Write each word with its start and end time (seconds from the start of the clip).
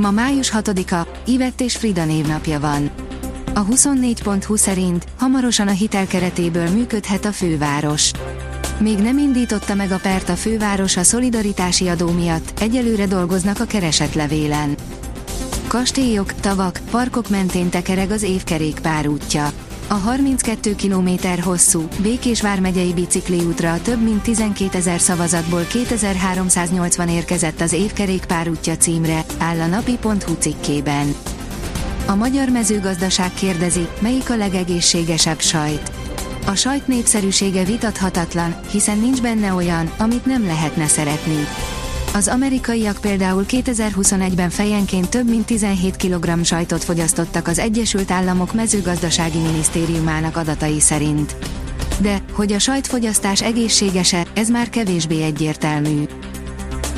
Ma 0.00 0.10
május 0.10 0.52
6-a, 0.54 1.06
Ivett 1.26 1.60
és 1.60 1.76
Frida 1.76 2.04
névnapja 2.04 2.60
van. 2.60 2.90
A 3.54 3.66
24.20 3.66 4.56
szerint 4.56 5.06
hamarosan 5.18 5.68
a 5.68 5.72
hitel 5.72 6.06
keretéből 6.06 6.68
működhet 6.68 7.24
a 7.24 7.32
főváros. 7.32 8.10
Még 8.78 8.98
nem 8.98 9.18
indította 9.18 9.74
meg 9.74 9.90
a 9.90 9.98
pert 9.98 10.28
a 10.28 10.36
főváros 10.36 10.96
a 10.96 11.02
szolidaritási 11.02 11.88
adó 11.88 12.10
miatt, 12.10 12.60
egyelőre 12.60 13.06
dolgoznak 13.06 13.60
a 13.60 13.64
keresetlevélen. 13.64 14.74
Kastélyok, 15.66 16.34
tavak, 16.34 16.80
parkok 16.90 17.28
mentén 17.28 17.70
tekereg 17.70 18.10
az 18.10 18.22
évkerékpár 18.22 19.06
útja. 19.06 19.50
A 19.92 19.94
32 19.94 20.74
km 20.74 21.08
hosszú, 21.42 21.88
Békés 22.02 22.42
vármegyei 22.42 22.92
bicikliútra 22.92 23.80
több 23.82 24.02
mint 24.02 24.22
12 24.22 24.78
ezer 24.78 25.00
szavazatból 25.00 25.62
2380 25.62 27.08
érkezett 27.08 27.60
az 27.60 27.72
évkerékpár 27.72 28.48
útja 28.48 28.76
címre, 28.76 29.24
áll 29.38 29.60
a 29.60 29.66
napi.hu 29.66 30.34
cikkében. 30.38 31.14
A 32.06 32.14
magyar 32.14 32.48
mezőgazdaság 32.48 33.32
kérdezi, 33.34 33.88
melyik 34.00 34.30
a 34.30 34.36
legegészségesebb 34.36 35.40
sajt. 35.40 35.90
A 36.46 36.54
sajt 36.54 36.86
népszerűsége 36.86 37.64
vitathatatlan, 37.64 38.60
hiszen 38.70 38.98
nincs 38.98 39.22
benne 39.22 39.52
olyan, 39.52 39.92
amit 39.98 40.26
nem 40.26 40.46
lehetne 40.46 40.86
szeretni. 40.86 41.46
Az 42.14 42.28
amerikaiak 42.28 42.98
például 43.00 43.44
2021-ben 43.48 44.50
fejenként 44.50 45.08
több 45.08 45.28
mint 45.28 45.46
17 45.46 45.96
kg 45.96 46.44
sajtot 46.44 46.84
fogyasztottak 46.84 47.48
az 47.48 47.58
Egyesült 47.58 48.10
Államok 48.10 48.54
mezőgazdasági 48.54 49.38
minisztériumának 49.38 50.36
adatai 50.36 50.80
szerint. 50.80 51.36
De, 52.00 52.22
hogy 52.32 52.52
a 52.52 52.58
sajtfogyasztás 52.58 53.42
egészségese, 53.42 54.26
ez 54.34 54.48
már 54.48 54.68
kevésbé 54.68 55.22
egyértelmű. 55.22 56.04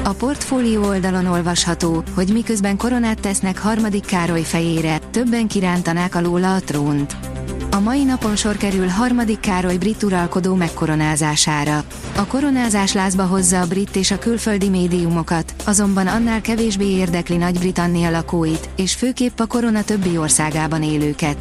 A 0.04 0.12
portfólió 0.12 0.82
oldalon 0.82 1.26
olvasható, 1.26 2.02
hogy 2.14 2.32
miközben 2.32 2.76
koronát 2.76 3.20
tesznek 3.20 3.58
harmadik 3.58 4.04
Károly 4.04 4.42
fejére, 4.42 4.98
többen 5.10 5.46
kirántanák 5.46 6.14
alóla 6.14 6.54
a 6.54 6.60
trónt. 6.60 7.31
A 7.74 7.80
mai 7.80 8.04
napon 8.04 8.36
sor 8.36 8.56
kerül 8.56 8.86
harmadik 8.86 9.40
Károly 9.40 9.76
brit 9.76 10.02
uralkodó 10.02 10.54
megkoronázására. 10.54 11.84
A 12.16 12.26
koronázás 12.26 12.92
lázba 12.92 13.22
hozza 13.22 13.60
a 13.60 13.66
brit 13.66 13.96
és 13.96 14.10
a 14.10 14.18
külföldi 14.18 14.68
médiumokat, 14.68 15.54
azonban 15.64 16.06
annál 16.06 16.40
kevésbé 16.40 16.86
érdekli 16.86 17.36
Nagy-Britannia 17.36 18.10
lakóit, 18.10 18.68
és 18.76 18.94
főképp 18.94 19.38
a 19.38 19.46
korona 19.46 19.84
többi 19.84 20.16
országában 20.16 20.82
élőket. 20.82 21.36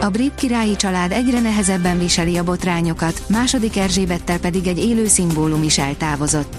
A 0.00 0.08
brit 0.08 0.34
királyi 0.34 0.76
család 0.76 1.12
egyre 1.12 1.40
nehezebben 1.40 1.98
viseli 1.98 2.36
a 2.36 2.44
botrányokat, 2.44 3.22
második 3.28 3.76
Erzsébettel 3.76 4.38
pedig 4.38 4.66
egy 4.66 4.78
élő 4.78 5.06
szimbólum 5.06 5.62
is 5.62 5.78
eltávozott. 5.78 6.54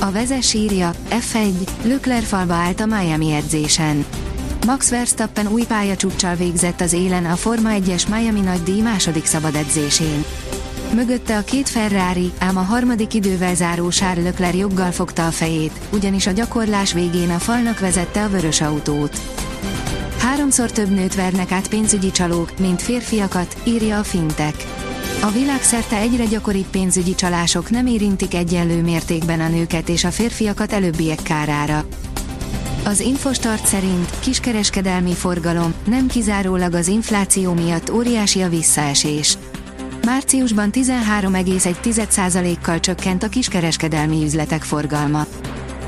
A 0.00 0.10
vezes 0.10 0.54
írja, 0.54 0.90
F1, 1.10 1.52
Lökler 1.82 2.22
falba 2.22 2.54
állt 2.54 2.80
a 2.80 2.86
Miami 2.86 3.32
edzésen. 3.32 4.04
Max 4.66 4.90
Verstappen 4.90 5.46
új 5.46 5.62
pályacsúccsal 5.62 6.34
végzett 6.34 6.80
az 6.80 6.92
élen 6.92 7.24
a 7.24 7.36
Forma 7.36 7.70
1-es 7.72 8.08
Miami 8.08 8.40
nagy 8.40 8.62
díj 8.62 8.80
második 8.80 9.24
szabad 9.24 9.54
edzésén. 9.54 10.24
Mögötte 10.94 11.36
a 11.36 11.44
két 11.44 11.68
Ferrari, 11.68 12.32
ám 12.38 12.56
a 12.56 12.60
harmadik 12.60 13.14
idővel 13.14 13.54
záró 13.54 13.88
Charles 13.88 14.24
Leclerc 14.24 14.56
joggal 14.56 14.90
fogta 14.90 15.26
a 15.26 15.30
fejét, 15.30 15.80
ugyanis 15.92 16.26
a 16.26 16.30
gyakorlás 16.30 16.92
végén 16.92 17.30
a 17.30 17.38
falnak 17.38 17.80
vezette 17.80 18.22
a 18.22 18.28
vörös 18.28 18.60
autót. 18.60 19.20
Háromszor 20.18 20.70
több 20.70 20.90
nőt 20.90 21.14
vernek 21.14 21.52
át 21.52 21.68
pénzügyi 21.68 22.10
csalók, 22.10 22.58
mint 22.58 22.82
férfiakat, 22.82 23.56
írja 23.64 23.98
a 23.98 24.02
Fintek. 24.02 24.54
A 25.22 25.30
világszerte 25.30 25.96
egyre 25.96 26.24
gyakoribb 26.24 26.66
pénzügyi 26.70 27.14
csalások 27.14 27.70
nem 27.70 27.86
érintik 27.86 28.34
egyenlő 28.34 28.82
mértékben 28.82 29.40
a 29.40 29.48
nőket 29.48 29.88
és 29.88 30.04
a 30.04 30.10
férfiakat 30.10 30.72
előbbiek 30.72 31.22
kárára. 31.22 31.84
Az 32.86 33.00
Infostart 33.00 33.66
szerint 33.66 34.10
kiskereskedelmi 34.20 35.12
forgalom 35.12 35.74
nem 35.86 36.06
kizárólag 36.06 36.74
az 36.74 36.88
infláció 36.88 37.52
miatt 37.52 37.90
óriási 37.90 38.42
a 38.42 38.48
visszaesés. 38.48 39.38
Márciusban 40.04 40.70
13,1%-kal 40.72 42.80
csökkent 42.80 43.22
a 43.22 43.28
kiskereskedelmi 43.28 44.24
üzletek 44.24 44.62
forgalma. 44.62 45.26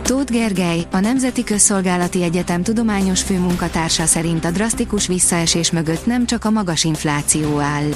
Tóth 0.03 0.33
Gergely, 0.33 0.87
a 0.91 1.01
Nemzeti 1.01 1.45
Közszolgálati 1.45 2.23
Egyetem 2.23 2.63
tudományos 2.63 3.23
főmunkatársa 3.23 4.07
szerint 4.07 4.45
a 4.45 4.51
drasztikus 4.51 5.07
visszaesés 5.07 5.71
mögött 5.71 6.07
nem 6.07 6.27
csak 6.27 6.45
a 6.45 6.51
magas 6.51 6.85
infláció 6.85 7.59
áll. 7.59 7.91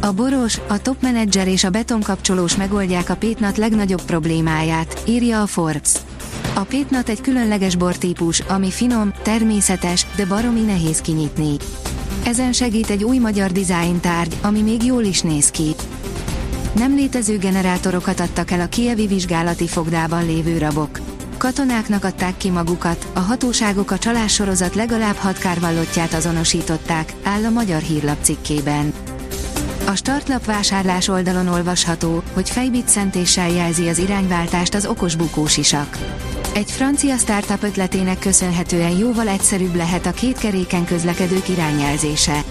A 0.00 0.12
boros, 0.12 0.58
a 0.68 0.82
topmenedzser 0.82 1.48
és 1.48 1.64
a 1.64 1.70
betonkapcsolós 1.70 2.56
megoldják 2.56 3.10
a 3.10 3.16
pétnat 3.16 3.56
legnagyobb 3.56 4.02
problémáját, 4.02 5.02
írja 5.06 5.42
a 5.42 5.46
Forbes. 5.46 5.92
A 6.54 6.60
pétnat 6.60 7.08
egy 7.08 7.20
különleges 7.20 7.76
bortípus, 7.76 8.40
ami 8.40 8.70
finom, 8.70 9.12
természetes, 9.22 10.06
de 10.16 10.26
baromi 10.26 10.60
nehéz 10.60 11.00
kinyitni. 11.00 11.56
Ezen 12.24 12.52
segít 12.52 12.90
egy 12.90 13.04
új 13.04 13.18
magyar 13.18 13.50
design 13.52 14.00
tárgy, 14.00 14.36
ami 14.42 14.62
még 14.62 14.84
jól 14.84 15.02
is 15.02 15.20
néz 15.20 15.50
ki. 15.50 15.74
Nem 16.74 16.94
létező 16.94 17.38
generátorokat 17.38 18.20
adtak 18.20 18.50
el 18.50 18.60
a 18.60 18.66
kievi 18.66 19.06
vizsgálati 19.06 19.66
fogdában 19.66 20.26
lévő 20.26 20.58
rabok. 20.58 21.00
Katonáknak 21.36 22.04
adták 22.04 22.36
ki 22.36 22.50
magukat, 22.50 23.06
a 23.12 23.20
hatóságok 23.20 23.90
a 23.90 23.98
csalássorozat 23.98 24.74
legalább 24.74 25.16
hat 25.16 25.38
kárvallottját 25.38 26.14
azonosították, 26.14 27.12
áll 27.22 27.44
a 27.44 27.50
Magyar 27.50 27.80
Hírlap 27.80 28.18
cikkében. 28.22 28.92
A 29.86 29.94
startlap 29.94 30.44
vásárlás 30.44 31.08
oldalon 31.08 31.48
olvasható, 31.48 32.22
hogy 32.32 32.50
fejbitszentéssel 32.50 33.50
jelzi 33.50 33.88
az 33.88 33.98
irányváltást 33.98 34.74
az 34.74 34.86
okos 34.86 35.16
bukósisak. 35.16 35.98
Egy 36.54 36.70
francia 36.70 37.16
startup 37.16 37.62
ötletének 37.62 38.18
köszönhetően 38.18 38.98
jóval 38.98 39.28
egyszerűbb 39.28 39.74
lehet 39.74 40.06
a 40.06 40.10
két 40.10 40.38
keréken 40.38 40.84
közlekedők 40.84 41.48
irányjelzése. 41.48 42.44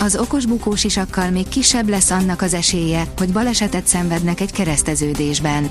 Az 0.00 0.16
okos 0.16 0.46
bukósisakkal 0.46 1.30
még 1.30 1.48
kisebb 1.48 1.88
lesz 1.88 2.10
annak 2.10 2.42
az 2.42 2.54
esélye, 2.54 3.04
hogy 3.16 3.32
balesetet 3.32 3.86
szenvednek 3.86 4.40
egy 4.40 4.52
kereszteződésben. 4.52 5.70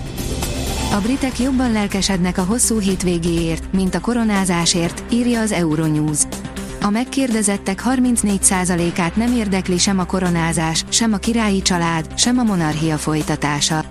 A 0.94 1.02
britek 1.02 1.40
jobban 1.40 1.72
lelkesednek 1.72 2.38
a 2.38 2.44
hosszú 2.44 2.80
hétvégéért, 2.80 3.74
mint 3.74 3.96
a 3.96 4.00
koronázásért, 4.00 5.04
írja 5.14 5.40
az 5.40 5.52
Euronews. 5.52 6.20
A 6.82 6.90
megkérdezettek 6.90 7.84
34%-át 7.86 9.16
nem 9.16 9.34
érdekli 9.34 9.78
sem 9.78 10.00
a 10.00 10.06
koronázás, 10.06 10.86
sem 10.90 11.14
a 11.14 11.18
királyi 11.18 11.62
család, 11.62 12.18
sem 12.18 12.38
a 12.38 12.44
monarchia 12.44 12.98
folytatása. 12.98 13.86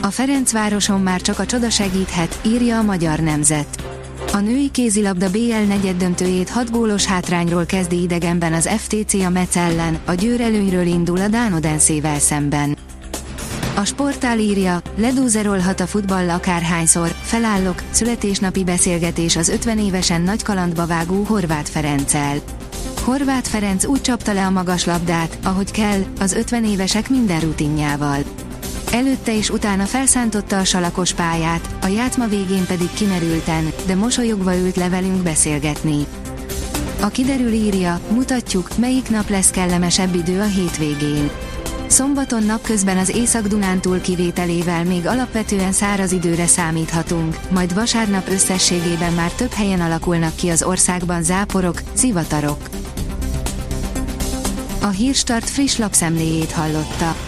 A 0.00 0.10
Ferencvároson 0.10 1.00
már 1.00 1.20
csak 1.20 1.38
a 1.38 1.46
csoda 1.46 1.70
segíthet, 1.70 2.40
írja 2.46 2.78
a 2.78 2.82
Magyar 2.82 3.18
Nemzet. 3.18 3.82
A 4.32 4.36
női 4.36 4.70
kézilabda 4.70 5.30
BL 5.30 5.66
negyeddöntőjét 5.68 6.48
6 6.48 6.70
gólos 6.70 7.04
hátrányról 7.04 7.66
kezdi 7.66 8.02
idegenben 8.02 8.52
az 8.52 8.68
FTC 8.68 9.14
a 9.14 9.28
Metz 9.28 9.56
ellen, 9.56 9.98
a 10.04 10.14
győr 10.14 10.40
előnyről 10.40 10.86
indul 10.86 11.20
a 11.20 11.28
Dánodenszével 11.28 12.18
szemben. 12.18 12.76
A 13.76 13.84
sportál 13.84 14.38
írja, 14.38 14.82
ledúzerolhat 14.96 15.80
a 15.80 15.86
futball 15.86 16.30
akárhányszor, 16.30 17.14
felállok, 17.22 17.82
születésnapi 17.90 18.64
beszélgetés 18.64 19.36
az 19.36 19.48
50 19.48 19.78
évesen 19.78 20.20
nagy 20.20 20.42
kalandba 20.42 20.86
vágó 20.86 21.22
Horváth 21.22 21.70
Ferenccel. 21.70 22.36
Horváth 23.04 23.48
Ferenc 23.48 23.84
úgy 23.84 24.00
csapta 24.00 24.32
le 24.32 24.46
a 24.46 24.50
magas 24.50 24.84
labdát, 24.84 25.38
ahogy 25.42 25.70
kell, 25.70 26.00
az 26.20 26.32
50 26.32 26.64
évesek 26.64 27.10
minden 27.10 27.40
rutinjával. 27.40 28.18
Előtte 28.92 29.36
és 29.36 29.50
utána 29.50 29.84
felszántotta 29.84 30.58
a 30.58 30.64
salakos 30.64 31.12
pályát, 31.12 31.68
a 31.82 31.86
játma 31.86 32.26
végén 32.26 32.66
pedig 32.66 32.90
kimerülten, 32.94 33.72
de 33.86 33.94
mosolyogva 33.94 34.56
ült 34.56 34.76
le 34.76 34.88
velünk 34.88 35.22
beszélgetni. 35.22 36.06
A 37.00 37.08
kiderül 37.08 37.52
írja, 37.52 38.00
mutatjuk, 38.10 38.78
melyik 38.78 39.10
nap 39.10 39.28
lesz 39.28 39.50
kellemesebb 39.50 40.14
idő 40.14 40.40
a 40.40 40.44
hétvégén. 40.44 41.30
Szombaton 41.86 42.42
napközben 42.42 42.96
az 42.96 43.08
Észak-Dunántúl 43.16 44.00
kivételével 44.00 44.84
még 44.84 45.06
alapvetően 45.06 45.72
száraz 45.72 46.12
időre 46.12 46.46
számíthatunk, 46.46 47.36
majd 47.50 47.74
vasárnap 47.74 48.28
összességében 48.28 49.12
már 49.12 49.30
több 49.30 49.52
helyen 49.52 49.80
alakulnak 49.80 50.36
ki 50.36 50.48
az 50.48 50.62
országban 50.62 51.22
záporok, 51.22 51.82
zivatarok. 51.94 52.68
A 54.80 54.88
Hírstart 54.88 55.50
friss 55.50 55.76
lapszemléjét 55.76 56.52
hallotta. 56.52 57.27